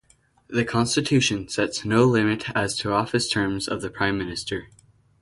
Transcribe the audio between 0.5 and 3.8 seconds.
constitution sets no limit as to office terms